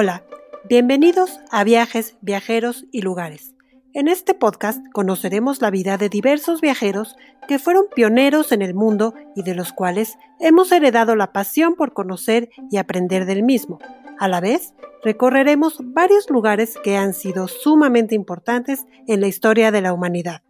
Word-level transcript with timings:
Hola, 0.00 0.22
bienvenidos 0.68 1.40
a 1.50 1.64
Viajes, 1.64 2.16
Viajeros 2.20 2.86
y 2.92 3.02
Lugares. 3.02 3.56
En 3.94 4.06
este 4.06 4.32
podcast 4.32 4.80
conoceremos 4.92 5.60
la 5.60 5.72
vida 5.72 5.98
de 5.98 6.08
diversos 6.08 6.60
viajeros 6.60 7.16
que 7.48 7.58
fueron 7.58 7.86
pioneros 7.92 8.52
en 8.52 8.62
el 8.62 8.74
mundo 8.74 9.14
y 9.34 9.42
de 9.42 9.56
los 9.56 9.72
cuales 9.72 10.16
hemos 10.38 10.70
heredado 10.70 11.16
la 11.16 11.32
pasión 11.32 11.74
por 11.74 11.94
conocer 11.94 12.48
y 12.70 12.76
aprender 12.76 13.26
del 13.26 13.42
mismo. 13.42 13.80
A 14.20 14.28
la 14.28 14.40
vez, 14.40 14.72
recorreremos 15.02 15.78
varios 15.80 16.30
lugares 16.30 16.76
que 16.84 16.96
han 16.96 17.12
sido 17.12 17.48
sumamente 17.48 18.14
importantes 18.14 18.86
en 19.08 19.20
la 19.20 19.26
historia 19.26 19.72
de 19.72 19.80
la 19.80 19.92
humanidad. 19.92 20.42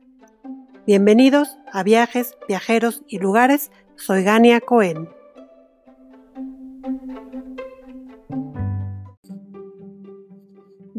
Bienvenidos 0.86 1.56
a 1.72 1.82
Viajes, 1.84 2.36
Viajeros 2.48 3.02
y 3.08 3.18
Lugares. 3.18 3.70
Soy 3.96 4.24
Gania 4.24 4.60
Cohen. 4.60 5.08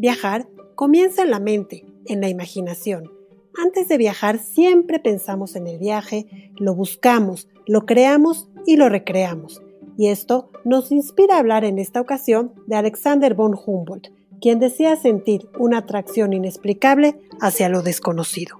Viajar 0.00 0.48
comienza 0.76 1.24
en 1.24 1.30
la 1.30 1.40
mente, 1.40 1.84
en 2.06 2.22
la 2.22 2.30
imaginación. 2.30 3.12
Antes 3.62 3.86
de 3.86 3.98
viajar 3.98 4.38
siempre 4.38 4.98
pensamos 4.98 5.56
en 5.56 5.66
el 5.66 5.76
viaje, 5.76 6.52
lo 6.56 6.74
buscamos, 6.74 7.50
lo 7.66 7.84
creamos 7.84 8.48
y 8.64 8.78
lo 8.78 8.88
recreamos. 8.88 9.62
Y 9.98 10.06
esto 10.06 10.48
nos 10.64 10.90
inspira 10.90 11.36
a 11.36 11.40
hablar 11.40 11.66
en 11.66 11.78
esta 11.78 12.00
ocasión 12.00 12.54
de 12.66 12.76
Alexander 12.76 13.34
von 13.34 13.54
Humboldt, 13.54 14.08
quien 14.40 14.58
decía 14.58 14.96
sentir 14.96 15.50
una 15.58 15.76
atracción 15.76 16.32
inexplicable 16.32 17.20
hacia 17.38 17.68
lo 17.68 17.82
desconocido. 17.82 18.56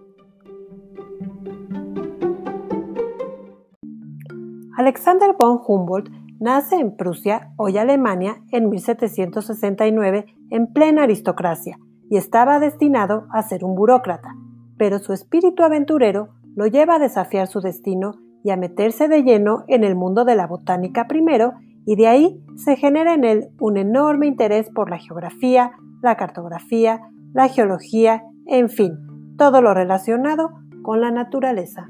Alexander 4.77 5.35
von 5.39 5.59
Humboldt 5.67 6.20
nace 6.41 6.77
en 6.77 6.97
Prusia, 6.97 7.53
hoy 7.57 7.77
Alemania, 7.79 8.43
en 8.51 8.71
1769 8.71 10.27
en 10.51 10.73
plena 10.73 11.05
aristocracia 11.05 11.79
y 12.09 12.17
estaba 12.17 12.59
destinado 12.59 13.27
a 13.31 13.43
ser 13.43 13.65
un 13.65 13.77
burócrata, 13.77 14.35
pero 14.77 14.99
su 14.99 15.13
espíritu 15.13 15.63
aventurero 15.63 16.31
lo 16.57 16.67
lleva 16.67 16.97
a 16.97 16.99
desafiar 16.99 17.47
su 17.47 17.61
destino 17.61 18.15
y 18.43 18.51
a 18.51 18.57
meterse 18.57 19.07
de 19.07 19.23
lleno 19.23 19.65
en 19.69 19.85
el 19.85 19.95
mundo 19.95 20.25
de 20.25 20.35
la 20.35 20.47
botánica 20.47 21.07
primero 21.07 21.53
y 21.87 21.97
de 21.97 22.09
ahí 22.09 22.43
se 22.57 22.77
genera 22.77 23.15
en 23.15 23.25
él 23.25 23.49
un 23.61 23.77
enorme 23.77 24.27
interés 24.27 24.71
por 24.71 24.91
la 24.91 24.99
geografía, 24.99 25.73
la 26.03 26.17
cartografía, 26.17 27.01
la 27.35 27.49
geología, 27.49 28.23
en 28.47 28.71
fin, 28.71 29.37
todo 29.37 29.61
lo 29.61 29.75
relacionado 29.75 30.51
con 30.83 31.01
la 31.01 31.11
naturaleza. 31.11 31.89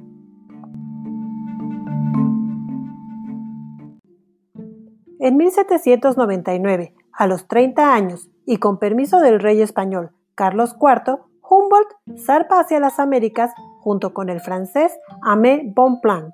En 5.23 5.37
1799, 5.37 6.95
a 7.13 7.27
los 7.27 7.47
30 7.47 7.93
años 7.93 8.31
y 8.47 8.57
con 8.57 8.79
permiso 8.79 9.21
del 9.21 9.39
rey 9.39 9.61
español 9.61 10.13
Carlos 10.35 10.75
IV, 10.81 11.19
Humboldt 11.43 11.91
zarpa 12.17 12.59
hacia 12.59 12.81
las 12.81 12.99
Américas 12.99 13.53
junto 13.81 14.15
con 14.15 14.31
el 14.31 14.41
francés 14.41 14.99
Amé 15.23 15.71
Bonpland, 15.77 16.33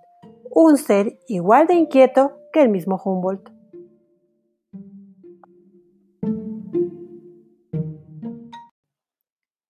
un 0.51 0.77
ser 0.77 1.19
igual 1.27 1.67
de 1.67 1.75
inquieto 1.75 2.39
que 2.53 2.63
el 2.63 2.69
mismo 2.69 2.97
Humboldt. 3.05 3.51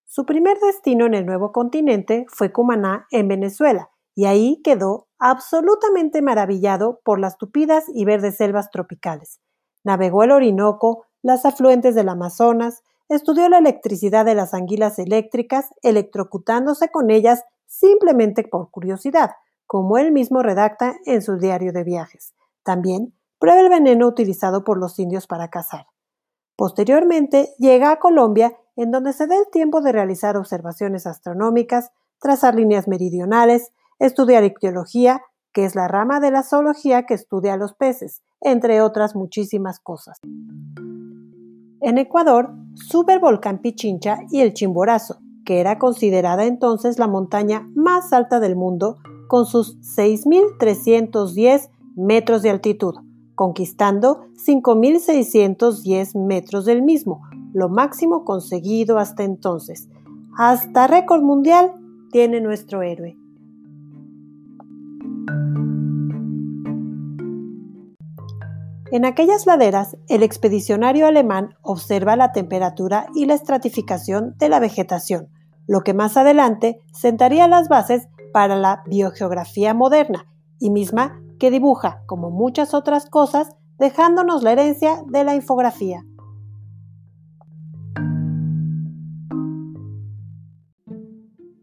Su 0.04 0.26
primer 0.26 0.58
destino 0.58 1.06
en 1.06 1.14
el 1.14 1.24
nuevo 1.24 1.52
continente 1.52 2.26
fue 2.28 2.52
Cumaná, 2.52 3.06
en 3.10 3.28
Venezuela, 3.28 3.88
y 4.14 4.26
ahí 4.26 4.60
quedó 4.62 5.05
absolutamente 5.18 6.22
maravillado 6.22 7.00
por 7.04 7.18
las 7.18 7.38
tupidas 7.38 7.84
y 7.92 8.04
verdes 8.04 8.36
selvas 8.36 8.70
tropicales. 8.70 9.40
Navegó 9.84 10.24
el 10.24 10.32
Orinoco, 10.32 11.04
las 11.22 11.44
afluentes 11.44 11.94
del 11.94 12.08
Amazonas, 12.08 12.82
estudió 13.08 13.48
la 13.48 13.58
electricidad 13.58 14.24
de 14.24 14.34
las 14.34 14.54
anguilas 14.54 14.98
eléctricas, 14.98 15.70
electrocutándose 15.82 16.90
con 16.90 17.10
ellas 17.10 17.44
simplemente 17.66 18.44
por 18.44 18.70
curiosidad, 18.70 19.32
como 19.66 19.98
él 19.98 20.12
mismo 20.12 20.42
redacta 20.42 20.96
en 21.04 21.22
su 21.22 21.36
diario 21.38 21.72
de 21.72 21.84
viajes. 21.84 22.34
También 22.62 23.14
prueba 23.38 23.60
el 23.60 23.68
veneno 23.68 24.06
utilizado 24.06 24.64
por 24.64 24.78
los 24.78 24.98
indios 24.98 25.26
para 25.26 25.50
cazar. 25.50 25.86
Posteriormente 26.56 27.54
llega 27.58 27.90
a 27.90 27.98
Colombia, 27.98 28.56
en 28.76 28.90
donde 28.90 29.12
se 29.12 29.26
da 29.26 29.36
el 29.36 29.48
tiempo 29.50 29.80
de 29.80 29.92
realizar 29.92 30.36
observaciones 30.36 31.06
astronómicas, 31.06 31.92
trazar 32.18 32.54
líneas 32.54 32.88
meridionales, 32.88 33.72
estudiar 33.98 34.44
ictiología, 34.44 35.22
que 35.52 35.64
es 35.64 35.74
la 35.74 35.88
rama 35.88 36.20
de 36.20 36.30
la 36.30 36.42
zoología 36.42 37.04
que 37.04 37.14
estudia 37.14 37.54
a 37.54 37.56
los 37.56 37.74
peces, 37.74 38.22
entre 38.40 38.80
otras 38.80 39.16
muchísimas 39.16 39.80
cosas. 39.80 40.18
En 41.80 41.98
Ecuador 41.98 42.50
sube 42.74 43.14
el 43.14 43.20
volcán 43.20 43.60
Pichincha 43.60 44.18
y 44.30 44.40
el 44.40 44.54
Chimborazo, 44.54 45.18
que 45.44 45.60
era 45.60 45.78
considerada 45.78 46.44
entonces 46.44 46.98
la 46.98 47.06
montaña 47.06 47.68
más 47.74 48.12
alta 48.12 48.40
del 48.40 48.56
mundo, 48.56 48.98
con 49.28 49.46
sus 49.46 49.78
6.310 49.96 51.70
metros 51.96 52.42
de 52.42 52.50
altitud, 52.50 52.94
conquistando 53.34 54.26
5.610 54.34 56.18
metros 56.18 56.64
del 56.64 56.82
mismo, 56.82 57.22
lo 57.52 57.68
máximo 57.68 58.24
conseguido 58.24 58.98
hasta 58.98 59.24
entonces. 59.24 59.88
Hasta 60.36 60.86
récord 60.86 61.22
mundial 61.22 61.72
tiene 62.10 62.40
nuestro 62.40 62.82
héroe. 62.82 63.16
En 68.96 69.04
aquellas 69.04 69.44
laderas, 69.44 69.98
el 70.08 70.22
expedicionario 70.22 71.06
alemán 71.06 71.54
observa 71.60 72.16
la 72.16 72.32
temperatura 72.32 73.08
y 73.14 73.26
la 73.26 73.34
estratificación 73.34 74.34
de 74.38 74.48
la 74.48 74.58
vegetación, 74.58 75.28
lo 75.66 75.82
que 75.82 75.92
más 75.92 76.16
adelante 76.16 76.80
sentaría 76.94 77.46
las 77.46 77.68
bases 77.68 78.08
para 78.32 78.56
la 78.56 78.82
biogeografía 78.86 79.74
moderna 79.74 80.24
y 80.58 80.70
misma 80.70 81.20
que 81.38 81.50
dibuja, 81.50 82.04
como 82.06 82.30
muchas 82.30 82.72
otras 82.72 83.04
cosas, 83.10 83.50
dejándonos 83.78 84.42
la 84.42 84.52
herencia 84.52 85.02
de 85.08 85.24
la 85.24 85.34
infografía. 85.34 86.02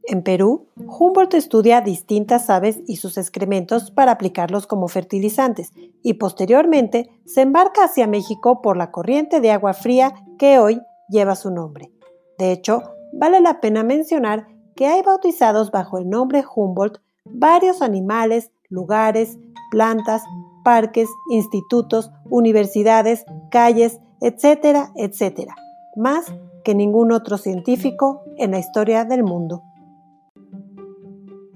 En 0.06 0.22
Perú, 0.22 0.68
Humboldt 0.76 1.34
estudia 1.34 1.80
distintas 1.80 2.50
aves 2.50 2.82
y 2.88 2.98
sus 2.98 3.18
excrementos 3.18 3.90
para 3.90 4.12
aplicarlos 4.12 4.68
como 4.68 4.90
fertilizantes 4.90 5.72
y 6.02 6.16
posteriormente 6.16 7.10
se 7.26 7.42
embarca 7.42 7.86
hacia 7.86 8.06
México 8.06 8.62
por 8.62 8.76
la 8.76 8.92
corriente 8.92 9.40
de 9.40 9.52
agua 9.52 9.74
fría 9.74 10.14
que 10.38 10.60
hoy 10.60 10.82
lleva 11.08 11.36
su 11.36 11.52
nombre. 11.52 11.90
De 12.38 12.52
hecho, 12.52 12.84
vale 13.14 13.40
la 13.40 13.62
pena 13.62 13.84
mencionar 13.84 14.48
que 14.76 14.88
hay 14.88 15.02
bautizados 15.04 15.72
bajo 15.72 15.98
el 15.98 16.10
nombre 16.10 16.44
Humboldt 16.54 17.00
varios 17.24 17.82
animales, 17.82 18.52
lugares, 18.70 19.38
plantas, 19.72 20.24
parques, 20.66 21.08
institutos, 21.30 22.12
universidades, 22.30 23.24
calles, 23.52 24.00
etcétera, 24.20 24.92
etcétera, 24.96 25.56
más 25.96 26.26
que 26.64 26.76
ningún 26.76 27.12
otro 27.12 27.38
científico 27.38 28.24
en 28.38 28.52
la 28.52 28.60
historia 28.60 29.06
del 29.06 29.24
mundo. 29.24 29.64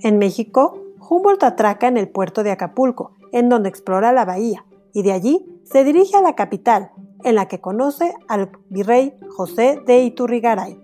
En 0.02 0.20
México, 0.20 0.78
Humboldt 1.10 1.44
atraca 1.44 1.88
en 1.88 1.98
el 1.98 2.10
puerto 2.10 2.44
de 2.44 2.52
Acapulco, 2.52 3.12
en 3.32 3.50
donde 3.50 3.70
explora 3.70 4.12
la 4.12 4.26
bahía, 4.26 4.66
y 4.94 5.04
de 5.04 5.12
allí 5.12 5.46
se 5.64 5.84
dirige 5.84 6.16
a 6.18 6.22
la 6.22 6.36
capital, 6.36 6.92
en 7.24 7.36
la 7.36 7.48
que 7.48 7.60
conoce 7.60 8.14
al 8.28 8.52
virrey 8.70 9.18
José 9.36 9.82
de 9.86 10.04
Iturrigaray. 10.04 10.80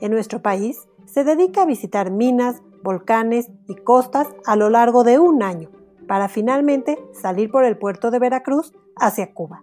En 0.00 0.12
nuestro 0.12 0.40
país, 0.40 0.88
se 1.04 1.24
dedica 1.24 1.62
a 1.62 1.66
visitar 1.66 2.10
minas, 2.10 2.62
volcanes 2.82 3.50
y 3.68 3.74
costas 3.74 4.28
a 4.46 4.56
lo 4.56 4.70
largo 4.70 5.04
de 5.04 5.18
un 5.18 5.42
año, 5.42 5.70
para 6.06 6.28
finalmente 6.28 6.98
salir 7.12 7.50
por 7.50 7.64
el 7.64 7.76
puerto 7.76 8.10
de 8.10 8.18
Veracruz 8.18 8.72
hacia 8.96 9.34
Cuba. 9.34 9.62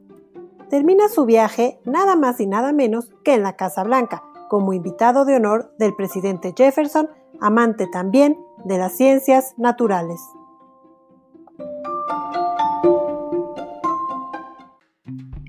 Termina 0.70 1.10
su 1.10 1.26
viaje 1.26 1.80
nada 1.86 2.16
más 2.16 2.40
y 2.40 2.48
nada 2.48 2.72
menos 2.72 3.12
que 3.24 3.34
en 3.34 3.44
la 3.44 3.56
Casa 3.56 3.84
Blanca, 3.84 4.24
como 4.48 4.74
invitado 4.74 5.26
de 5.26 5.36
honor 5.36 5.74
del 5.80 5.96
presidente 5.96 6.54
Jefferson, 6.56 7.10
amante 7.40 7.88
también 7.88 8.38
de 8.66 8.78
las 8.78 8.98
ciencias 8.98 9.54
naturales. 9.58 10.20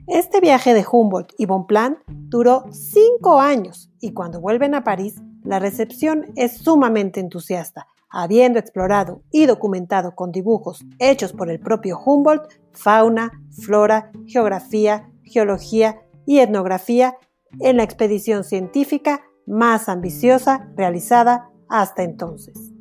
Este 0.07 0.41
viaje 0.41 0.73
de 0.73 0.85
Humboldt 0.91 1.33
y 1.37 1.47
Bonpland 1.47 1.97
duró 2.07 2.65
cinco 2.71 3.41
años 3.41 3.91
y 4.01 4.13
cuando 4.13 4.41
vuelven 4.41 4.75
a 4.75 4.85
París, 4.85 5.17
la 5.43 5.59
recepción 5.59 6.27
es 6.37 6.59
sumamente 6.59 7.21
entusiasta, 7.21 7.87
habiendo 8.09 8.59
explorado 8.59 9.23
y 9.31 9.47
documentado 9.47 10.15
con 10.15 10.33
dibujos 10.33 10.85
hechos 10.99 11.33
por 11.33 11.51
el 11.51 11.59
propio 11.59 11.99
Humboldt 11.99 12.53
fauna, 12.73 13.33
flora, 13.51 14.13
geografía, 14.27 15.11
geología 15.25 16.03
y 16.27 16.39
etnografía 16.39 17.17
en 17.61 17.79
la 17.79 17.83
expedición 17.83 18.45
científica 18.45 19.23
más 19.47 19.89
ambiciosa 19.89 20.69
realizada 20.77 21.51
hasta 21.69 22.03
entonces. 22.03 22.76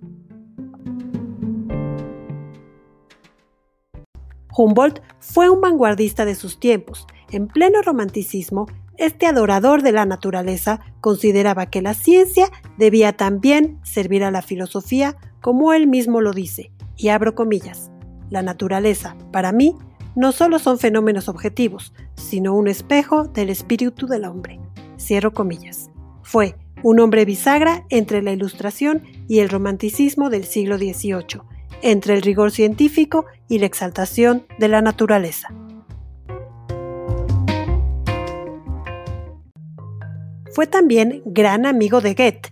Humboldt 4.55 5.01
fue 5.19 5.49
un 5.49 5.61
vanguardista 5.61 6.25
de 6.25 6.35
sus 6.35 6.59
tiempos. 6.59 7.07
En 7.31 7.47
pleno 7.47 7.81
romanticismo, 7.81 8.67
este 8.97 9.25
adorador 9.25 9.81
de 9.81 9.91
la 9.91 10.05
naturaleza 10.05 10.79
consideraba 11.01 11.65
que 11.65 11.81
la 11.81 11.93
ciencia 11.93 12.49
debía 12.77 13.13
también 13.13 13.79
servir 13.83 14.23
a 14.23 14.31
la 14.31 14.41
filosofía 14.41 15.17
como 15.41 15.73
él 15.73 15.87
mismo 15.87 16.21
lo 16.21 16.31
dice, 16.31 16.71
y 16.95 17.09
abro 17.09 17.35
comillas, 17.35 17.91
la 18.29 18.41
naturaleza, 18.41 19.15
para 19.31 19.51
mí, 19.51 19.75
no 20.15 20.31
solo 20.31 20.59
son 20.59 20.79
fenómenos 20.79 21.27
objetivos, 21.27 21.93
sino 22.15 22.55
un 22.55 22.67
espejo 22.67 23.25
del 23.25 23.49
espíritu 23.49 24.07
del 24.07 24.23
hombre. 24.23 24.59
Cierro 24.97 25.33
comillas. 25.33 25.91
Fue 26.23 26.55
un 26.83 26.99
hombre 26.99 27.25
bisagra 27.25 27.85
entre 27.89 28.21
la 28.21 28.31
ilustración 28.31 29.03
y 29.27 29.39
el 29.39 29.49
romanticismo 29.49 30.29
del 30.29 30.45
siglo 30.45 30.77
XVIII, 30.77 31.41
entre 31.85 32.15
el 32.15 32.23
rigor 32.23 32.49
científico 32.49 33.25
y 33.47 33.59
la 33.59 33.67
exaltación 33.67 34.47
de 34.57 34.67
la 34.67 34.81
naturaleza. 34.81 35.49
Fue 40.51 40.65
también 40.65 41.21
gran 41.25 41.67
amigo 41.67 42.01
de 42.01 42.15
Goethe, 42.15 42.51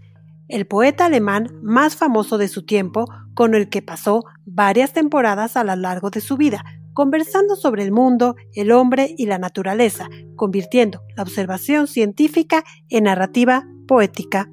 el 0.50 0.68
poeta 0.68 1.06
alemán 1.06 1.50
más 1.64 1.96
famoso 1.96 2.38
de 2.38 2.48
su 2.48 2.64
tiempo, 2.64 3.08
con 3.34 3.56
el 3.56 3.70
que 3.70 3.82
pasó 3.82 4.24
varias 4.46 4.94
temporadas 4.94 5.58
a 5.58 5.64
lo 5.64 5.76
largo 5.76 6.12
de 6.12 6.22
su 6.22 6.38
vida, 6.38 6.64
conversando 6.94 7.56
sobre 7.56 7.82
el 7.82 7.92
mundo, 7.92 8.36
el 8.54 8.72
hombre 8.72 9.16
y 9.18 9.26
la 9.26 9.40
naturaleza, 9.40 10.10
convirtiendo 10.36 11.02
la 11.16 11.24
observación 11.24 11.88
científica 11.88 12.64
en 12.88 13.06
narrativa 13.06 13.66
poética. 13.88 14.53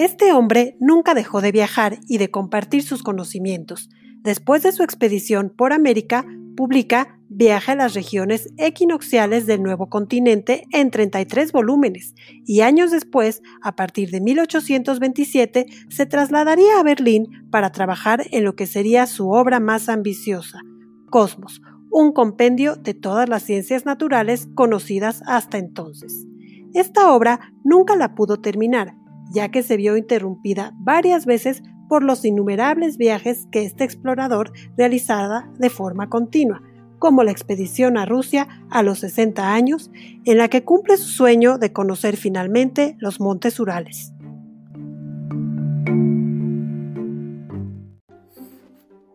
Este 0.00 0.32
hombre 0.32 0.78
nunca 0.80 1.12
dejó 1.12 1.42
de 1.42 1.52
viajar 1.52 1.98
y 2.08 2.16
de 2.16 2.30
compartir 2.30 2.82
sus 2.82 3.02
conocimientos. 3.02 3.90
Después 4.22 4.62
de 4.62 4.72
su 4.72 4.82
expedición 4.82 5.52
por 5.54 5.74
América, 5.74 6.24
publica 6.56 7.18
Viaja 7.28 7.72
a 7.72 7.76
las 7.76 7.92
regiones 7.92 8.48
equinocciales 8.56 9.46
del 9.46 9.62
nuevo 9.62 9.90
continente 9.90 10.64
en 10.72 10.90
33 10.90 11.52
volúmenes 11.52 12.14
y 12.46 12.62
años 12.62 12.90
después, 12.90 13.42
a 13.60 13.76
partir 13.76 14.10
de 14.10 14.22
1827, 14.22 15.66
se 15.90 16.06
trasladaría 16.06 16.80
a 16.80 16.82
Berlín 16.82 17.28
para 17.50 17.70
trabajar 17.70 18.24
en 18.30 18.44
lo 18.44 18.56
que 18.56 18.66
sería 18.66 19.06
su 19.06 19.30
obra 19.30 19.60
más 19.60 19.90
ambiciosa, 19.90 20.62
Cosmos, 21.10 21.60
un 21.90 22.12
compendio 22.12 22.74
de 22.74 22.94
todas 22.94 23.28
las 23.28 23.42
ciencias 23.42 23.84
naturales 23.84 24.48
conocidas 24.54 25.22
hasta 25.26 25.58
entonces. 25.58 26.26
Esta 26.72 27.12
obra 27.12 27.52
nunca 27.64 27.96
la 27.96 28.14
pudo 28.14 28.40
terminar, 28.40 28.94
ya 29.30 29.50
que 29.50 29.62
se 29.62 29.76
vio 29.76 29.96
interrumpida 29.96 30.74
varias 30.78 31.26
veces 31.26 31.62
por 31.88 32.04
los 32.04 32.24
innumerables 32.24 32.96
viajes 32.96 33.48
que 33.50 33.64
este 33.64 33.84
explorador 33.84 34.52
realizaba 34.76 35.50
de 35.58 35.70
forma 35.70 36.08
continua, 36.08 36.62
como 37.00 37.24
la 37.24 37.32
expedición 37.32 37.96
a 37.96 38.06
Rusia 38.06 38.46
a 38.70 38.82
los 38.82 39.00
60 39.00 39.52
años, 39.52 39.90
en 40.24 40.38
la 40.38 40.48
que 40.48 40.62
cumple 40.62 40.96
su 40.96 41.08
sueño 41.08 41.58
de 41.58 41.72
conocer 41.72 42.16
finalmente 42.16 42.96
los 43.00 43.18
montes 43.20 43.58
Urales. 43.58 44.12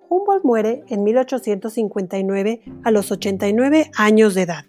Humboldt 0.10 0.44
muere 0.44 0.84
en 0.90 1.04
1859 1.04 2.62
a 2.84 2.92
los 2.92 3.12
89 3.12 3.92
años 3.98 4.34
de 4.34 4.42
edad 4.42 4.66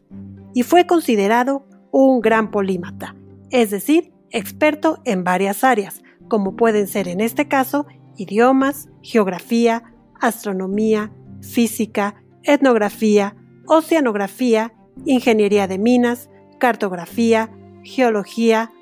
y 0.54 0.62
fue 0.62 0.86
considerado 0.86 1.66
un 1.90 2.20
gran 2.20 2.50
polímata, 2.50 3.16
es 3.50 3.70
decir, 3.70 4.12
experto 4.30 5.00
en 5.04 5.24
varias 5.24 5.64
áreas, 5.64 6.02
como 6.28 6.56
pueden 6.56 6.88
ser 6.88 7.08
en 7.08 7.20
este 7.20 7.48
caso 7.48 7.86
idiomas, 8.16 8.88
geografía, 9.02 9.94
astronomía, 10.20 11.12
física, 11.40 12.22
etnografía, 12.42 13.36
oceanografía, 13.66 14.72
ingeniería 15.04 15.68
de 15.68 15.78
minas, 15.78 16.30
cartografía, 16.58 17.50
geología, 17.82 18.72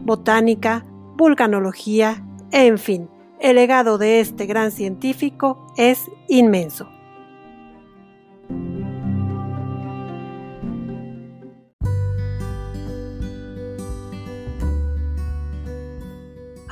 botánica, 0.00 0.84
vulcanología, 1.16 2.24
en 2.50 2.78
fin, 2.78 3.10
el 3.40 3.56
legado 3.56 3.98
de 3.98 4.20
este 4.20 4.46
gran 4.46 4.70
científico 4.70 5.66
es 5.76 6.10
inmenso. 6.28 6.88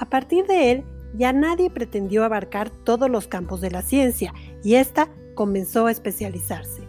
A 0.03 0.05
partir 0.05 0.49
de 0.49 0.73
él, 0.73 0.85
ya 1.15 1.33
nadie 1.33 1.71
pretendió 1.71 2.25
abarcar 2.25 2.71
todos 2.71 3.09
los 3.09 3.29
campos 3.29 3.61
de 3.61 3.71
la 3.71 3.83
ciencia 3.83 4.35
y 4.65 4.75
ésta 4.75 5.09
comenzó 5.37 5.87
a 5.87 5.93
especializarse. 5.93 6.83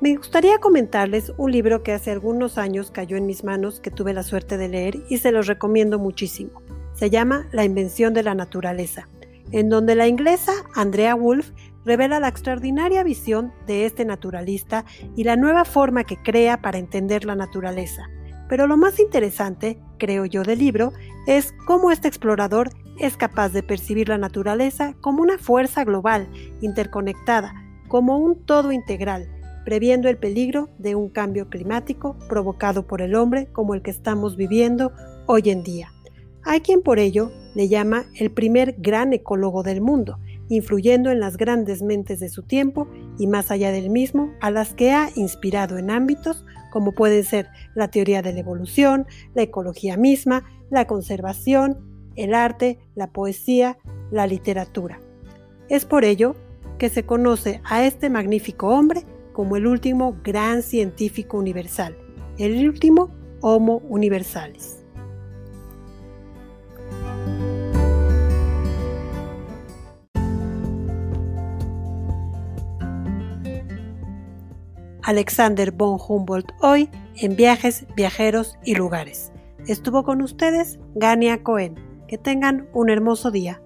Me 0.00 0.16
gustaría 0.16 0.58
comentarles 0.58 1.32
un 1.36 1.52
libro 1.52 1.84
que 1.84 1.92
hace 1.92 2.10
algunos 2.10 2.58
años 2.58 2.90
cayó 2.90 3.16
en 3.16 3.26
mis 3.26 3.44
manos 3.44 3.78
que 3.78 3.92
tuve 3.92 4.14
la 4.14 4.24
suerte 4.24 4.56
de 4.56 4.68
leer 4.68 4.98
y 5.08 5.18
se 5.18 5.30
los 5.30 5.46
recomiendo 5.46 6.00
muchísimo. 6.00 6.60
Se 6.94 7.08
llama 7.08 7.46
La 7.52 7.64
invención 7.64 8.14
de 8.14 8.24
la 8.24 8.34
naturaleza, 8.34 9.08
en 9.52 9.68
donde 9.68 9.94
la 9.94 10.08
inglesa 10.08 10.52
Andrea 10.74 11.14
Wolf 11.14 11.52
revela 11.84 12.18
la 12.18 12.26
extraordinaria 12.26 13.04
visión 13.04 13.52
de 13.68 13.86
este 13.86 14.04
naturalista 14.04 14.84
y 15.14 15.22
la 15.22 15.36
nueva 15.36 15.64
forma 15.64 16.02
que 16.02 16.16
crea 16.16 16.62
para 16.62 16.78
entender 16.78 17.24
la 17.24 17.36
naturaleza. 17.36 18.10
Pero 18.48 18.66
lo 18.66 18.76
más 18.76 18.98
interesante, 18.98 19.78
creo 19.98 20.24
yo, 20.24 20.42
del 20.42 20.58
libro 20.58 20.92
es 21.26 21.54
cómo 21.66 21.90
este 21.90 22.08
explorador 22.08 22.70
es 22.98 23.16
capaz 23.16 23.50
de 23.50 23.62
percibir 23.62 24.08
la 24.08 24.18
naturaleza 24.18 24.94
como 25.00 25.22
una 25.22 25.38
fuerza 25.38 25.84
global, 25.84 26.28
interconectada, 26.60 27.54
como 27.88 28.18
un 28.18 28.44
todo 28.44 28.72
integral, 28.72 29.28
previendo 29.64 30.08
el 30.08 30.16
peligro 30.16 30.68
de 30.78 30.94
un 30.94 31.10
cambio 31.10 31.48
climático 31.48 32.16
provocado 32.28 32.86
por 32.86 33.02
el 33.02 33.14
hombre 33.14 33.48
como 33.52 33.74
el 33.74 33.82
que 33.82 33.90
estamos 33.90 34.36
viviendo 34.36 34.92
hoy 35.26 35.50
en 35.50 35.62
día. 35.62 35.92
Hay 36.42 36.60
quien 36.60 36.82
por 36.82 36.98
ello 36.98 37.30
le 37.54 37.68
llama 37.68 38.06
el 38.14 38.30
primer 38.30 38.76
gran 38.78 39.12
ecólogo 39.12 39.62
del 39.62 39.80
mundo, 39.80 40.18
influyendo 40.48 41.10
en 41.10 41.20
las 41.20 41.36
grandes 41.36 41.82
mentes 41.82 42.20
de 42.20 42.28
su 42.30 42.42
tiempo 42.42 42.88
y 43.18 43.26
más 43.26 43.50
allá 43.50 43.70
del 43.70 43.90
mismo 43.90 44.32
a 44.40 44.50
las 44.50 44.72
que 44.74 44.92
ha 44.92 45.10
inspirado 45.14 45.76
en 45.76 45.90
ámbitos 45.90 46.44
como 46.70 46.92
pueden 46.92 47.24
ser 47.24 47.48
la 47.74 47.88
teoría 47.88 48.22
de 48.22 48.32
la 48.32 48.40
evolución, 48.40 49.06
la 49.34 49.42
ecología 49.42 49.96
misma, 49.96 50.44
la 50.70 50.86
conservación, 50.86 52.10
el 52.16 52.34
arte, 52.34 52.78
la 52.94 53.12
poesía, 53.12 53.78
la 54.10 54.26
literatura. 54.26 55.00
Es 55.68 55.84
por 55.84 56.04
ello 56.04 56.34
que 56.78 56.88
se 56.88 57.04
conoce 57.04 57.60
a 57.64 57.84
este 57.84 58.10
magnífico 58.10 58.68
hombre 58.68 59.04
como 59.32 59.56
el 59.56 59.66
último 59.66 60.16
gran 60.24 60.62
científico 60.62 61.38
universal, 61.38 61.96
el 62.38 62.68
último 62.68 63.10
Homo 63.40 63.82
Universalis. 63.88 64.77
Alexander 75.08 75.72
von 75.72 75.98
Humboldt 75.98 76.52
hoy 76.60 76.90
en 77.16 77.34
Viajes, 77.34 77.86
Viajeros 77.96 78.58
y 78.62 78.74
Lugares. 78.74 79.32
Estuvo 79.66 80.04
con 80.04 80.20
ustedes 80.20 80.78
Gania 80.96 81.42
Cohen. 81.42 81.76
Que 82.08 82.18
tengan 82.18 82.68
un 82.74 82.90
hermoso 82.90 83.30
día. 83.30 83.62